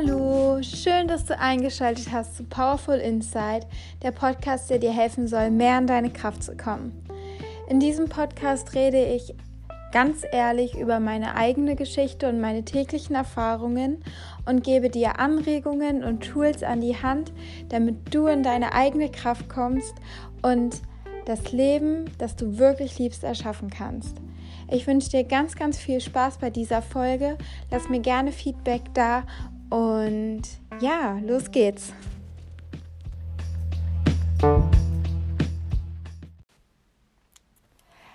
[0.00, 3.66] Hallo, schön, dass du eingeschaltet hast zu Powerful Insight,
[4.02, 7.04] der Podcast, der dir helfen soll, mehr in deine Kraft zu kommen.
[7.68, 9.34] In diesem Podcast rede ich
[9.90, 14.04] ganz ehrlich über meine eigene Geschichte und meine täglichen Erfahrungen
[14.46, 17.32] und gebe dir Anregungen und Tools an die Hand,
[17.68, 19.94] damit du in deine eigene Kraft kommst
[20.42, 20.80] und
[21.24, 24.16] das Leben, das du wirklich liebst, erschaffen kannst.
[24.70, 27.36] Ich wünsche dir ganz, ganz viel Spaß bei dieser Folge.
[27.70, 29.24] Lass mir gerne Feedback da
[29.70, 30.42] und
[30.80, 31.92] ja, los geht's.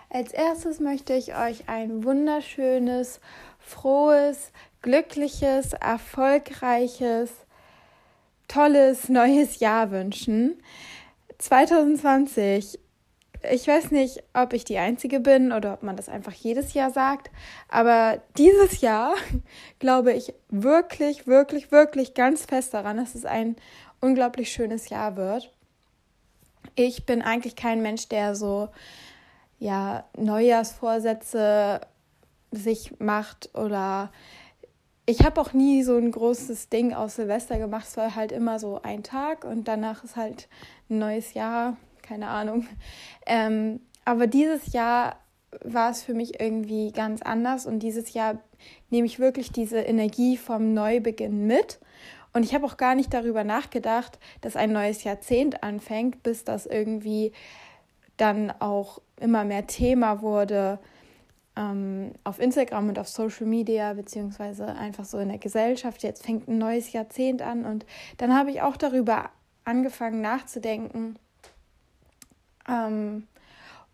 [0.09, 3.19] Als erstes möchte ich euch ein wunderschönes,
[3.57, 4.51] frohes,
[4.83, 7.31] glückliches, erfolgreiches,
[8.47, 10.61] tolles neues Jahr wünschen.
[11.39, 12.79] 2020
[13.51, 16.91] ich weiß nicht, ob ich die Einzige bin oder ob man das einfach jedes Jahr
[16.91, 17.29] sagt,
[17.69, 19.15] aber dieses Jahr
[19.79, 23.55] glaube ich wirklich, wirklich, wirklich ganz fest daran, dass es ein
[24.01, 25.51] unglaublich schönes Jahr wird.
[26.75, 28.69] Ich bin eigentlich kein Mensch, der so
[29.59, 31.81] ja Neujahrsvorsätze
[32.51, 34.11] sich macht oder
[35.05, 37.85] ich habe auch nie so ein großes Ding aus Silvester gemacht.
[37.87, 40.47] Es war halt immer so ein Tag und danach ist halt
[40.89, 42.67] ein neues Jahr keine Ahnung.
[43.25, 45.17] Ähm, aber dieses Jahr
[45.63, 48.39] war es für mich irgendwie ganz anders und dieses Jahr
[48.89, 51.79] nehme ich wirklich diese Energie vom Neubeginn mit.
[52.33, 56.65] Und ich habe auch gar nicht darüber nachgedacht, dass ein neues Jahrzehnt anfängt, bis das
[56.65, 57.31] irgendwie
[58.17, 60.79] dann auch immer mehr Thema wurde
[61.55, 66.03] ähm, auf Instagram und auf Social Media, beziehungsweise einfach so in der Gesellschaft.
[66.03, 67.85] Jetzt fängt ein neues Jahrzehnt an und
[68.17, 69.29] dann habe ich auch darüber
[69.63, 71.17] angefangen nachzudenken,
[72.67, 73.27] ähm,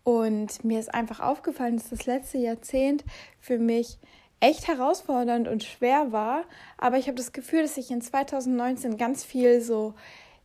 [0.04, 3.04] und mir ist einfach aufgefallen, dass das letzte Jahrzehnt
[3.40, 3.98] für mich
[4.40, 6.44] echt herausfordernd und schwer war.
[6.78, 9.94] Aber ich habe das Gefühl, dass ich in 2019 ganz viel so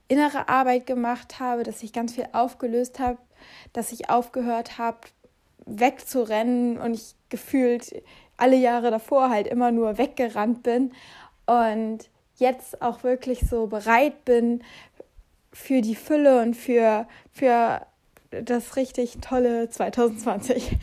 [0.07, 3.17] innere Arbeit gemacht habe, dass ich ganz viel aufgelöst habe,
[3.73, 4.99] dass ich aufgehört habe,
[5.65, 8.03] wegzurennen und ich gefühlt
[8.37, 10.91] alle Jahre davor halt immer nur weggerannt bin
[11.45, 11.99] und
[12.35, 14.61] jetzt auch wirklich so bereit bin
[15.53, 17.85] für die Fülle und für, für
[18.29, 20.77] das richtig tolle 2020.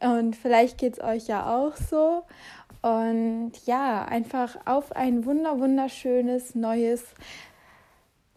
[0.00, 2.24] Und vielleicht geht es euch ja auch so.
[2.82, 7.04] Und ja, einfach auf ein wunder, wunderschönes neues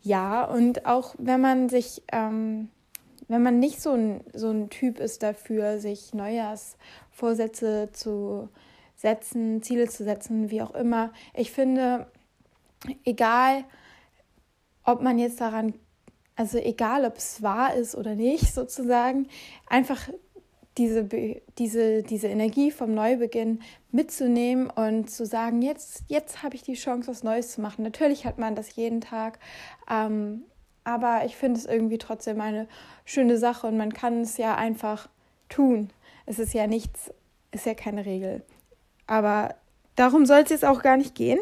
[0.01, 0.49] Jahr.
[0.49, 2.69] Und auch wenn man sich, ähm,
[3.27, 8.49] wenn man nicht so ein, so ein Typ ist dafür, sich Neujahrsvorsätze zu
[8.95, 11.11] setzen, Ziele zu setzen, wie auch immer.
[11.33, 12.07] Ich finde,
[13.03, 13.63] egal,
[14.83, 15.73] ob man jetzt daran
[16.41, 19.27] also egal, ob es wahr ist oder nicht, sozusagen,
[19.67, 20.09] einfach
[20.75, 21.07] diese,
[21.59, 27.11] diese, diese Energie vom Neubeginn mitzunehmen und zu sagen, jetzt, jetzt habe ich die Chance,
[27.11, 27.83] was Neues zu machen.
[27.83, 29.37] Natürlich hat man das jeden Tag,
[29.87, 30.45] ähm,
[30.83, 32.67] aber ich finde es irgendwie trotzdem eine
[33.05, 35.09] schöne Sache und man kann es ja einfach
[35.47, 35.91] tun.
[36.25, 37.13] Es ist ja nichts,
[37.51, 38.41] ist ja keine Regel.
[39.05, 39.53] Aber
[39.95, 41.39] darum soll es jetzt auch gar nicht gehen,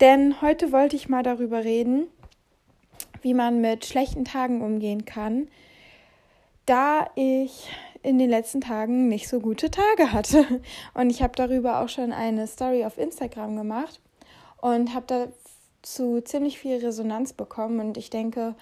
[0.00, 2.08] denn heute wollte ich mal darüber reden,
[3.22, 5.48] wie man mit schlechten Tagen umgehen kann,
[6.66, 7.68] da ich
[8.02, 10.44] in den letzten Tagen nicht so gute Tage hatte.
[10.94, 14.00] Und ich habe darüber auch schon eine Story auf Instagram gemacht
[14.60, 17.78] und habe dazu ziemlich viel Resonanz bekommen.
[17.80, 18.56] Und ich denke,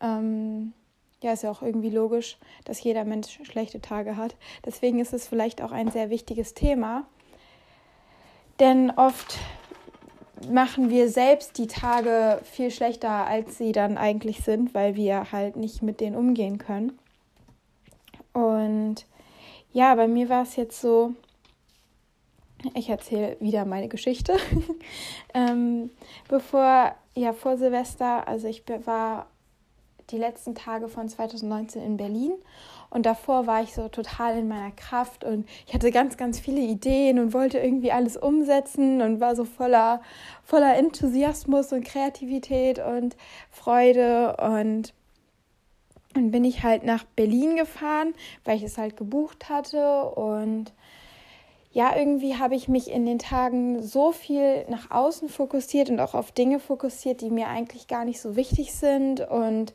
[0.00, 0.74] ähm,
[1.22, 4.36] ja, ist ja auch irgendwie logisch, dass jeder Mensch schlechte Tage hat.
[4.64, 7.06] Deswegen ist es vielleicht auch ein sehr wichtiges Thema.
[8.60, 9.38] Denn oft
[10.50, 15.56] machen wir selbst die Tage viel schlechter, als sie dann eigentlich sind, weil wir halt
[15.56, 16.98] nicht mit denen umgehen können.
[18.32, 19.06] Und
[19.72, 21.14] ja, bei mir war es jetzt so,
[22.74, 24.36] ich erzähle wieder meine Geschichte.
[25.34, 25.90] ähm,
[26.28, 29.26] bevor, ja, vor Silvester, also ich war
[30.10, 32.32] die letzten Tage von 2019 in Berlin
[32.90, 36.60] und davor war ich so total in meiner Kraft und ich hatte ganz, ganz viele
[36.60, 40.00] Ideen und wollte irgendwie alles umsetzen und war so voller,
[40.44, 43.16] voller Enthusiasmus und Kreativität und
[43.50, 44.36] Freude.
[44.38, 44.94] Und
[46.14, 48.14] dann bin ich halt nach Berlin gefahren,
[48.44, 50.04] weil ich es halt gebucht hatte.
[50.04, 50.72] Und
[51.72, 56.14] ja, irgendwie habe ich mich in den Tagen so viel nach außen fokussiert und auch
[56.14, 59.20] auf Dinge fokussiert, die mir eigentlich gar nicht so wichtig sind.
[59.20, 59.74] Und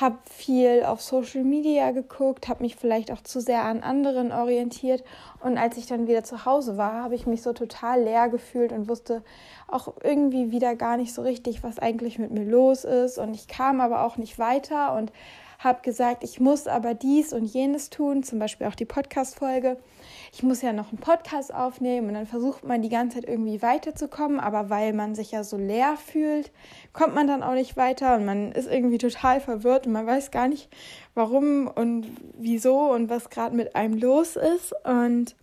[0.00, 5.04] habe viel auf Social Media geguckt, habe mich vielleicht auch zu sehr an anderen orientiert
[5.40, 8.72] und als ich dann wieder zu Hause war, habe ich mich so total leer gefühlt
[8.72, 9.22] und wusste
[9.68, 13.48] auch irgendwie wieder gar nicht so richtig, was eigentlich mit mir los ist und ich
[13.48, 15.12] kam aber auch nicht weiter und
[15.58, 19.76] habe gesagt, ich muss aber dies und jenes tun, zum Beispiel auch die Podcast-Folge.
[20.32, 23.62] Ich muss ja noch einen Podcast aufnehmen und dann versucht man die ganze Zeit irgendwie
[23.62, 26.52] weiterzukommen, aber weil man sich ja so leer fühlt,
[26.92, 30.30] kommt man dann auch nicht weiter und man ist irgendwie total verwirrt und man weiß
[30.30, 30.68] gar nicht,
[31.14, 32.06] warum und
[32.38, 35.34] wieso und was gerade mit einem los ist und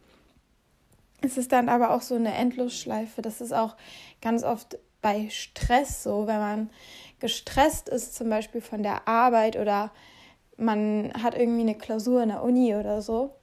[1.21, 3.21] es ist dann aber auch so eine Endlosschleife.
[3.21, 3.75] Das ist auch
[4.21, 6.69] ganz oft bei Stress so, wenn man
[7.19, 9.91] gestresst ist, zum Beispiel von der Arbeit oder
[10.57, 13.36] man hat irgendwie eine Klausur in der Uni oder so.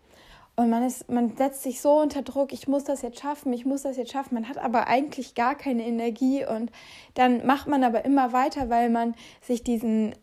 [0.56, 3.66] Und man, ist, man setzt sich so unter Druck, ich muss das jetzt schaffen, ich
[3.66, 4.34] muss das jetzt schaffen.
[4.34, 6.70] Man hat aber eigentlich gar keine Energie und
[7.14, 10.14] dann macht man aber immer weiter, weil man sich diesen,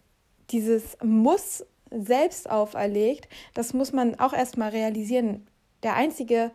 [0.49, 3.27] dieses Muss selbst auferlegt.
[3.53, 5.45] Das muss man auch erstmal realisieren.
[5.83, 6.51] Der Einzige,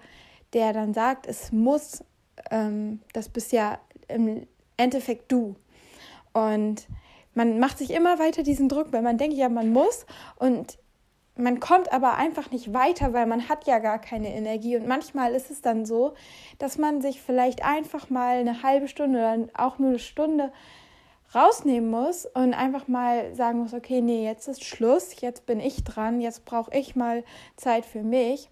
[0.55, 2.02] der dann sagt, es muss,
[2.50, 3.78] ähm, das bist ja
[4.08, 4.46] im
[4.78, 5.55] Endeffekt du.
[6.32, 6.87] Und
[7.34, 10.06] man macht sich immer weiter diesen Druck, weil man denkt, ja, man muss
[10.37, 10.78] und
[11.37, 14.77] man kommt aber einfach nicht weiter, weil man hat ja gar keine Energie.
[14.77, 16.15] Und manchmal ist es dann so,
[16.59, 20.53] dass man sich vielleicht einfach mal eine halbe Stunde oder auch nur eine Stunde
[21.35, 25.85] rausnehmen muss und einfach mal sagen muss, okay, nee, jetzt ist Schluss, jetzt bin ich
[25.85, 27.25] dran, jetzt brauche ich mal
[27.56, 28.49] Zeit für mich.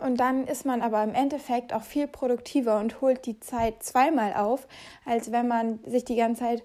[0.00, 4.34] Und dann ist man aber im Endeffekt auch viel produktiver und holt die Zeit zweimal
[4.34, 4.66] auf,
[5.04, 6.64] als wenn man sich die ganze Zeit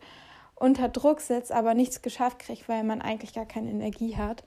[0.56, 4.44] unter Druck setzt, aber nichts geschafft kriegt, weil man eigentlich gar keine Energie hat.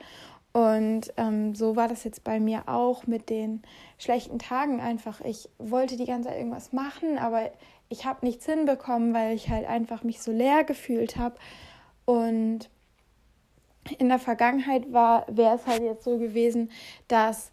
[0.52, 3.62] Und ähm, so war das jetzt bei mir auch mit den
[3.99, 5.22] schlechten Tagen einfach.
[5.22, 7.50] Ich wollte die ganze Zeit irgendwas machen, aber
[7.88, 11.37] ich habe nichts hinbekommen, weil ich halt einfach mich so leer gefühlt habe.
[12.04, 12.69] Und
[13.99, 16.70] in der Vergangenheit wäre es halt jetzt so gewesen,
[17.08, 17.50] dass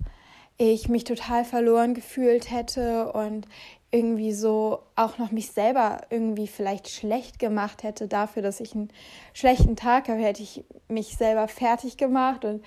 [0.57, 3.47] ich mich total verloren gefühlt hätte und
[3.91, 8.89] irgendwie so auch noch mich selber irgendwie vielleicht schlecht gemacht hätte dafür, dass ich einen
[9.33, 12.63] schlechten Tag habe, hätte ich mich selber fertig gemacht und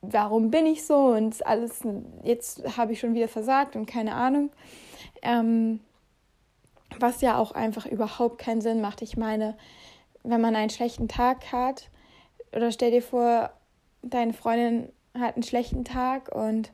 [0.00, 1.80] warum bin ich so und alles,
[2.22, 4.50] jetzt habe ich schon wieder versagt und keine Ahnung.
[5.22, 5.80] Ähm,
[7.00, 9.02] was ja auch einfach überhaupt keinen Sinn macht.
[9.02, 9.56] Ich meine,
[10.22, 11.90] wenn man einen schlechten Tag hat,
[12.52, 13.50] oder stell dir vor,
[14.02, 16.72] deine Freundin hat einen schlechten Tag und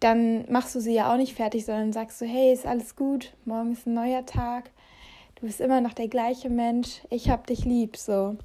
[0.00, 3.34] dann machst du sie ja auch nicht fertig, sondern sagst du, hey, ist alles gut,
[3.44, 4.70] morgen ist ein neuer Tag,
[5.36, 8.36] du bist immer noch der gleiche Mensch, ich hab dich lieb, so.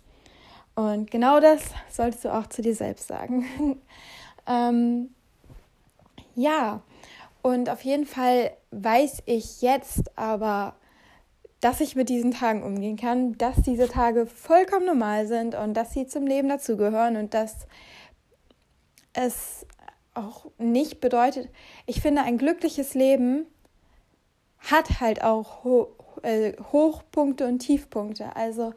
[0.75, 3.45] Und genau das solltest du auch zu dir selbst sagen.
[4.47, 5.09] ähm,
[6.35, 6.81] ja,
[7.41, 10.75] und auf jeden Fall weiß ich jetzt aber,
[11.61, 15.93] dass ich mit diesen Tagen umgehen kann, dass diese Tage vollkommen normal sind und dass
[15.93, 17.67] sie zum Leben dazugehören und dass
[19.13, 19.65] es
[20.15, 21.49] auch nicht bedeutet,
[21.85, 23.45] ich finde, ein glückliches Leben
[24.59, 28.35] hat halt auch Ho äh, Hochpunkte und Tiefpunkte.
[28.35, 28.73] Also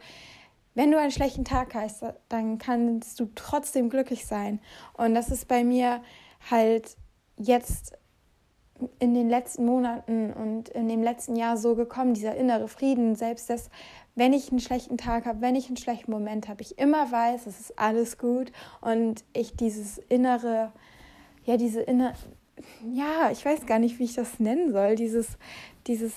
[0.74, 4.60] wenn du einen schlechten Tag hast, dann kannst du trotzdem glücklich sein.
[4.94, 6.02] Und das ist bei mir
[6.50, 6.96] halt
[7.36, 7.94] jetzt
[9.00, 13.50] in den letzten Monaten und in dem letzten Jahr so gekommen, dieser innere Frieden, selbst
[13.50, 13.70] dass,
[14.14, 17.46] wenn ich einen schlechten Tag habe, wenn ich einen schlechten Moment habe, ich immer weiß,
[17.46, 20.72] es ist alles gut und ich dieses innere
[21.48, 22.12] ja, diese inner,
[22.92, 25.38] ja, ich weiß gar nicht, wie ich das nennen soll, dieses,
[25.86, 26.12] dieses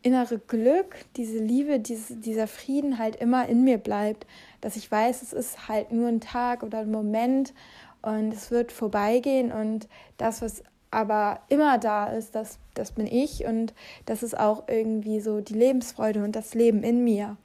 [0.00, 4.26] innere Glück, diese Liebe, diese, dieser Frieden halt immer in mir bleibt,
[4.62, 7.52] dass ich weiß, es ist halt nur ein Tag oder ein Moment
[8.00, 13.44] und es wird vorbeigehen und das, was aber immer da ist, das, das bin ich
[13.44, 13.74] und
[14.06, 17.36] das ist auch irgendwie so die Lebensfreude und das Leben in mir.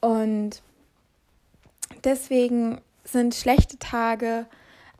[0.00, 0.62] Und
[2.04, 4.46] deswegen sind schlechte Tage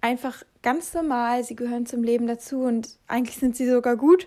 [0.01, 4.27] einfach ganz normal, sie gehören zum Leben dazu und eigentlich sind sie sogar gut,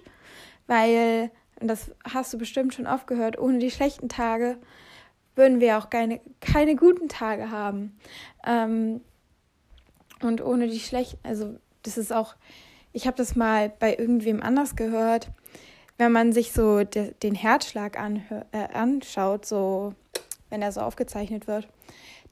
[0.68, 4.58] weil, und das hast du bestimmt schon oft gehört, ohne die schlechten Tage
[5.36, 8.00] würden wir auch keine, keine guten Tage haben.
[8.48, 9.02] Ähm,
[10.22, 12.36] und ohne die schlechten, also das ist auch,
[12.94, 15.32] ich habe das mal bei irgendwem anders gehört,
[15.98, 19.94] wenn man sich so de, den Herzschlag äh, anschaut, so
[20.50, 21.68] wenn er so aufgezeichnet wird,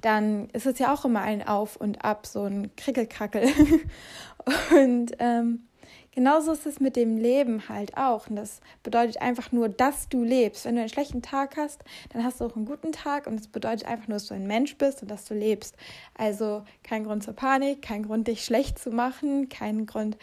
[0.07, 3.43] dann ist es ja auch immer ein Auf und Ab, so ein Krickelkrackel.
[4.71, 5.67] und ähm,
[6.11, 8.29] genauso ist es mit dem Leben halt auch.
[8.29, 10.63] Und das bedeutet einfach nur, dass du lebst.
[10.63, 11.83] Wenn du einen schlechten Tag hast,
[12.13, 13.27] dann hast du auch einen guten Tag.
[13.27, 15.75] Und es bedeutet einfach nur, dass du ein Mensch bist und dass du lebst.
[16.17, 20.17] Also kein Grund zur Panik, kein Grund, dich schlecht zu machen, kein Grund,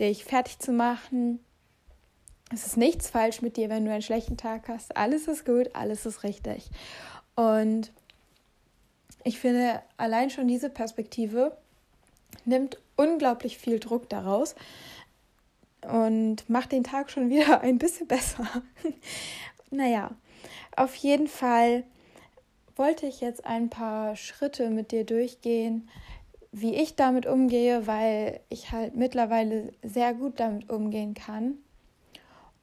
[0.00, 1.40] dich fertig zu machen.
[2.50, 4.96] Es ist nichts falsch mit dir, wenn du einen schlechten Tag hast.
[4.96, 6.70] Alles ist gut, alles ist richtig.
[7.34, 7.92] Und
[9.26, 11.56] ich finde, allein schon diese Perspektive
[12.44, 14.54] nimmt unglaublich viel Druck daraus
[15.82, 18.46] und macht den Tag schon wieder ein bisschen besser.
[19.70, 20.12] naja,
[20.76, 21.82] auf jeden Fall
[22.76, 25.88] wollte ich jetzt ein paar Schritte mit dir durchgehen,
[26.52, 31.58] wie ich damit umgehe, weil ich halt mittlerweile sehr gut damit umgehen kann.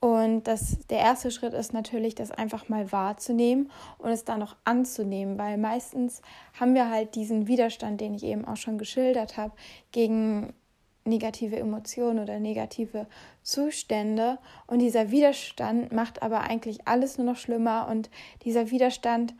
[0.03, 4.57] Und das, der erste Schritt ist natürlich, das einfach mal wahrzunehmen und es dann auch
[4.65, 6.22] anzunehmen, weil meistens
[6.60, 9.53] haben wir halt diesen Widerstand, den ich eben auch schon geschildert habe,
[9.93, 10.51] gegen
[11.05, 13.07] negative Emotionen oder negative
[13.43, 14.39] Zustände.
[14.67, 17.88] Und dieser Widerstand macht aber eigentlich alles nur noch schlimmer.
[17.89, 18.10] Und
[18.43, 19.33] dieser Widerstand,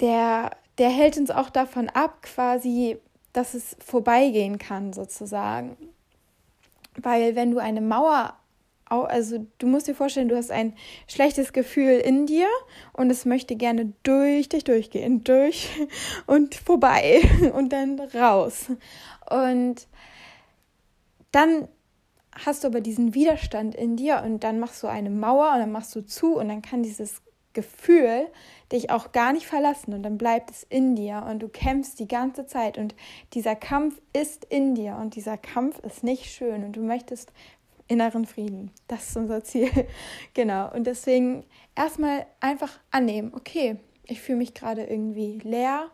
[0.00, 2.98] der, der hält uns auch davon ab, quasi,
[3.32, 5.76] dass es vorbeigehen kann, sozusagen.
[7.00, 8.34] Weil wenn du eine Mauer,
[8.86, 10.74] also du musst dir vorstellen, du hast ein
[11.08, 12.46] schlechtes Gefühl in dir
[12.92, 15.70] und es möchte gerne durch dich durchgehen, durch
[16.26, 17.22] und vorbei
[17.54, 18.66] und dann raus.
[19.28, 19.86] Und
[21.32, 21.68] dann
[22.44, 25.72] hast du aber diesen Widerstand in dir und dann machst du eine Mauer und dann
[25.72, 27.22] machst du zu und dann kann dieses
[27.54, 28.28] Gefühl
[28.72, 32.08] dich auch gar nicht verlassen und dann bleibt es in dir und du kämpfst die
[32.08, 32.94] ganze Zeit und
[33.32, 37.32] dieser Kampf ist in dir und dieser Kampf ist nicht schön und du möchtest
[37.88, 38.70] inneren Frieden.
[38.88, 39.70] Das ist unser Ziel.
[40.34, 40.72] genau.
[40.72, 41.44] Und deswegen
[41.74, 45.90] erstmal einfach annehmen, okay, ich fühle mich gerade irgendwie leer,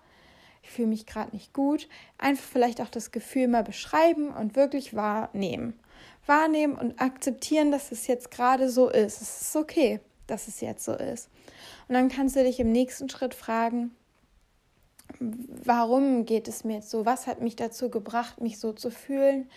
[0.62, 1.88] ich fühle mich gerade nicht gut.
[2.18, 5.78] Einfach vielleicht auch das Gefühl mal beschreiben und wirklich wahrnehmen.
[6.26, 9.20] Wahrnehmen und akzeptieren, dass es jetzt gerade so ist.
[9.20, 10.00] Es ist okay,
[10.30, 11.28] dass es jetzt so ist.
[11.88, 13.90] Und dann kannst du dich im nächsten Schritt fragen,
[15.18, 17.04] warum geht es mir jetzt so?
[17.04, 19.50] Was hat mich dazu gebracht, mich so zu fühlen?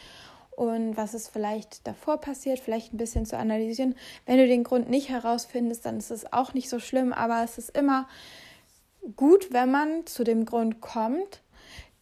[0.56, 3.96] Und was ist vielleicht davor passiert, vielleicht ein bisschen zu analysieren.
[4.26, 7.58] Wenn du den Grund nicht herausfindest, dann ist es auch nicht so schlimm, aber es
[7.58, 8.08] ist immer
[9.16, 11.42] gut, wenn man zu dem Grund kommt,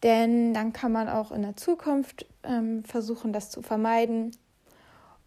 [0.04, 4.36] denn dann kann man auch in der Zukunft ähm, versuchen, das zu vermeiden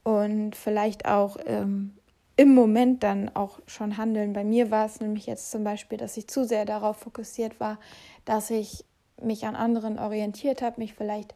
[0.02, 1.94] und vielleicht auch ähm,
[2.36, 4.32] im Moment dann auch schon handeln.
[4.32, 7.78] Bei mir war es nämlich jetzt zum Beispiel, dass ich zu sehr darauf fokussiert war,
[8.24, 8.84] dass ich
[9.22, 11.34] mich an anderen orientiert habe, mich vielleicht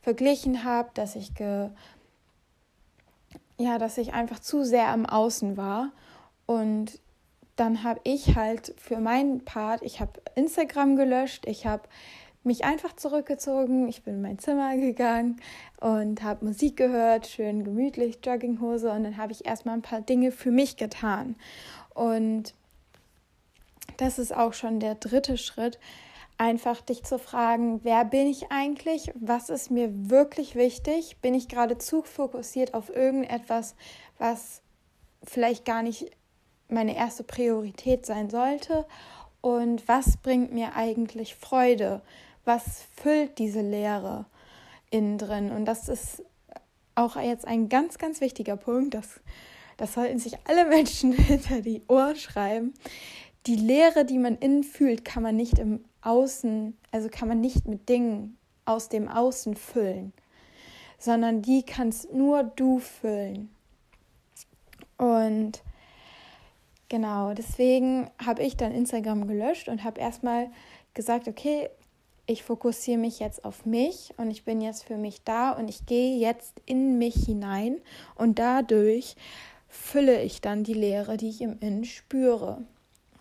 [0.00, 1.70] verglichen habe, dass ich ge
[3.60, 5.90] ja, dass ich einfach zu sehr am Außen war
[6.46, 7.00] und
[7.56, 11.82] dann habe ich halt für meinen Part, ich habe Instagram gelöscht, ich habe
[12.48, 15.40] mich einfach zurückgezogen, ich bin in mein Zimmer gegangen
[15.80, 20.32] und habe Musik gehört, schön gemütlich, Jogginghose und dann habe ich erstmal ein paar Dinge
[20.32, 21.36] für mich getan.
[21.94, 22.54] Und
[23.98, 25.78] das ist auch schon der dritte Schritt,
[26.38, 29.12] einfach dich zu fragen, wer bin ich eigentlich?
[29.14, 31.18] Was ist mir wirklich wichtig?
[31.20, 33.74] Bin ich gerade zu fokussiert auf irgendetwas,
[34.18, 34.62] was
[35.24, 36.10] vielleicht gar nicht
[36.68, 38.86] meine erste Priorität sein sollte?
[39.40, 42.02] Und was bringt mir eigentlich Freude?
[42.48, 44.24] Was füllt diese Leere
[44.88, 45.50] innen drin?
[45.50, 46.24] Und das ist
[46.94, 48.94] auch jetzt ein ganz, ganz wichtiger Punkt.
[48.94, 49.20] Das,
[49.76, 52.72] das sollten sich alle Menschen hinter die Ohren schreiben.
[53.46, 57.68] Die Leere, die man innen fühlt, kann man nicht im Außen, also kann man nicht
[57.68, 60.14] mit Dingen aus dem Außen füllen,
[60.98, 63.50] sondern die kannst nur du füllen.
[64.96, 65.62] Und
[66.88, 70.50] genau, deswegen habe ich dann Instagram gelöscht und habe erstmal
[70.94, 71.68] gesagt, okay,
[72.28, 75.86] ich fokussiere mich jetzt auf mich und ich bin jetzt für mich da und ich
[75.86, 77.80] gehe jetzt in mich hinein
[78.16, 79.16] und dadurch
[79.66, 82.62] fülle ich dann die Leere, die ich im Innen spüre.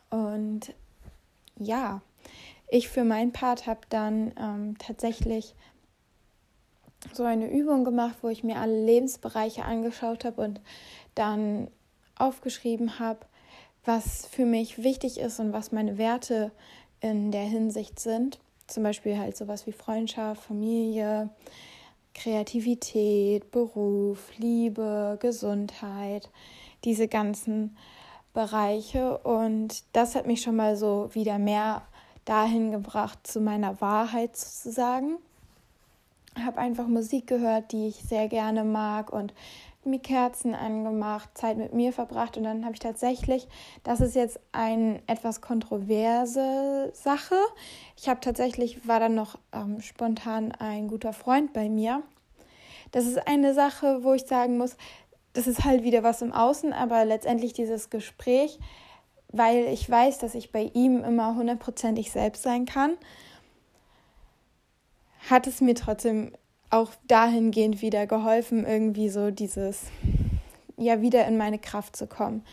[0.10, 0.74] Und
[1.58, 2.02] ja,
[2.68, 5.56] ich für meinen Part habe dann ähm, tatsächlich
[7.14, 10.60] so eine Übung gemacht, wo ich mir alle Lebensbereiche angeschaut habe und
[11.16, 11.70] dann
[12.18, 13.22] aufgeschrieben habe,
[13.86, 16.52] was für mich wichtig ist und was meine Werte
[17.00, 18.40] in der Hinsicht sind.
[18.68, 21.30] Zum Beispiel halt sowas wie Freundschaft, Familie,
[22.14, 26.30] Kreativität, Beruf, Liebe, Gesundheit,
[26.84, 27.78] diese ganzen
[28.34, 29.18] Bereiche.
[29.20, 31.84] Und das hat mich schon mal so wieder mehr
[32.26, 35.18] dahin gebracht zu meiner Wahrheit sozusagen.
[35.18, 35.27] Ich
[36.46, 39.34] habe einfach Musik gehört, die ich sehr gerne mag und
[39.84, 43.48] mir Kerzen angemacht, Zeit mit mir verbracht und dann habe ich tatsächlich,
[43.84, 47.36] das ist jetzt eine etwas kontroverse Sache.
[47.96, 52.04] Ich habe tatsächlich, war dann noch ähm, spontan ein guter Freund bei mir.
[52.92, 54.76] Das ist eine Sache, wo ich sagen muss,
[55.32, 58.60] das ist halt wieder was im Außen, aber letztendlich dieses Gespräch
[59.32, 62.98] weil ich weiß, dass ich bei ihm immer hundertprozentig selbst sein kann,
[65.30, 66.32] hat es mir trotzdem
[66.70, 69.84] auch dahingehend wieder geholfen, irgendwie so dieses,
[70.78, 72.44] ja, wieder in meine Kraft zu kommen.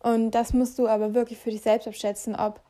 [0.00, 2.60] Und das musst du aber wirklich für dich selbst abschätzen, ob,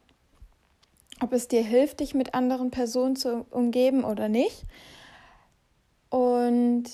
[1.20, 4.64] ob es dir hilft, dich mit anderen Personen zu umgeben oder nicht.
[6.10, 6.84] Und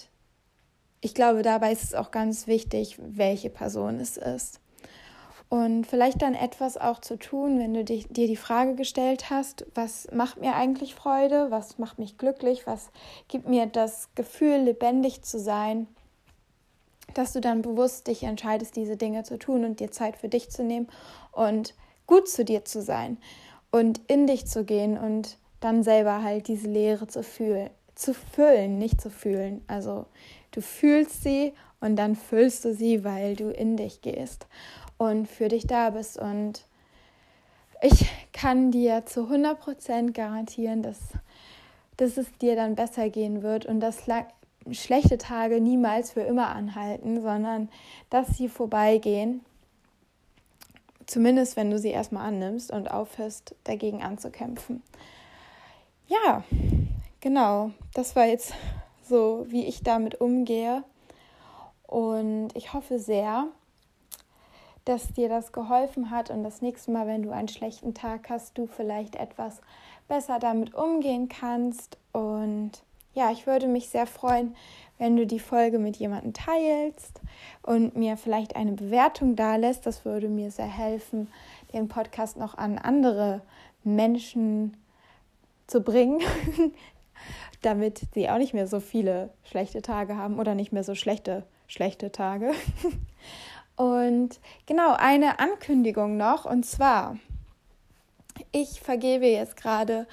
[1.01, 4.61] ich glaube, dabei ist es auch ganz wichtig, welche Person es ist.
[5.49, 9.67] Und vielleicht dann etwas auch zu tun, wenn du dich, dir die Frage gestellt hast,
[9.75, 12.91] was macht mir eigentlich Freude, was macht mich glücklich, was
[13.29, 15.87] gibt mir das Gefühl, lebendig zu sein,
[17.13, 20.51] dass du dann bewusst dich entscheidest, diese Dinge zu tun und dir Zeit für dich
[20.51, 20.89] zu nehmen
[21.31, 21.75] und
[22.07, 23.19] gut zu dir zu sein
[23.71, 28.79] und in dich zu gehen und dann selber halt diese Leere zu fühlen, zu füllen,
[28.79, 29.63] nicht zu fühlen.
[29.69, 30.07] Also
[30.51, 34.47] du fühlst sie und dann füllst du sie, weil du in dich gehst
[34.99, 36.19] und für dich da bist.
[36.19, 36.67] Und
[37.83, 40.99] ich kann dir zu 100% garantieren, dass,
[41.97, 44.05] dass es dir dann besser gehen wird und dass
[44.73, 47.69] schlechte Tage niemals für immer anhalten, sondern
[48.11, 49.45] dass sie vorbeigehen.
[51.07, 54.83] Zumindest wenn du sie erstmal annimmst und aufhörst, dagegen anzukämpfen.
[56.07, 56.43] Ja,
[57.21, 57.71] genau.
[57.93, 58.55] Das war jetzt
[59.03, 60.83] so, wie ich damit umgehe.
[61.87, 63.49] Und ich hoffe sehr,
[64.85, 68.59] dass dir das geholfen hat und das nächste Mal, wenn du einen schlechten Tag hast,
[68.59, 69.61] du vielleicht etwas
[70.09, 71.97] besser damit umgehen kannst.
[72.13, 72.73] Und
[73.15, 74.55] ja, ich würde mich sehr freuen,
[74.99, 77.21] wenn du die Folge mit jemandem teilst
[77.63, 79.87] und mir vielleicht eine Bewertung da lässt.
[79.87, 81.29] Das würde mir sehr helfen,
[81.73, 83.41] den Podcast noch an andere
[83.85, 84.77] Menschen
[85.67, 86.21] zu bringen,
[87.63, 91.45] damit sie auch nicht mehr so viele schlechte Tage haben oder nicht mehr so schlechte,
[91.67, 92.53] schlechte Tage.
[93.77, 97.17] Und genau, eine Ankündigung noch, und zwar,
[98.53, 100.07] ich vergebe jetzt gerade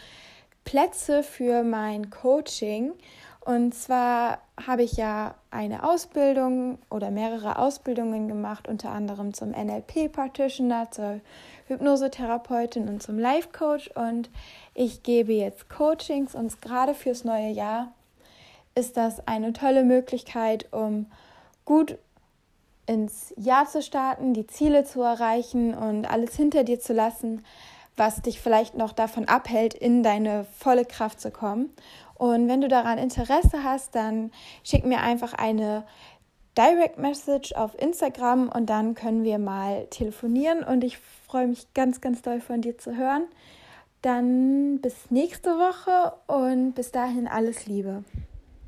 [0.63, 2.93] Plätze für mein Coaching.
[3.43, 10.91] Und zwar habe ich ja eine Ausbildung oder mehrere Ausbildungen gemacht, unter anderem zum NLP-Practitioner,
[10.91, 11.21] zur
[11.67, 13.91] Hypnosetherapeutin und zum Life-Coach.
[13.95, 14.29] Und
[14.75, 17.91] ich gebe jetzt Coachings und gerade fürs neue Jahr
[18.75, 21.07] ist das eine tolle Möglichkeit, um
[21.65, 21.97] gut
[22.85, 27.43] ins Jahr zu starten, die Ziele zu erreichen und alles hinter dir zu lassen,
[27.97, 31.69] was dich vielleicht noch davon abhält, in deine volle Kraft zu kommen.
[32.15, 34.31] Und wenn du daran Interesse hast, dann
[34.63, 35.83] schick mir einfach eine
[36.57, 42.01] Direct Message auf Instagram und dann können wir mal telefonieren und ich freue mich ganz,
[42.01, 43.23] ganz doll von dir zu hören.
[44.01, 48.03] Dann bis nächste Woche und bis dahin alles Liebe.